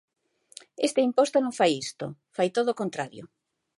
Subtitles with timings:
[0.87, 2.05] Este imposto non fai isto,
[2.35, 3.23] fai todo o contrario.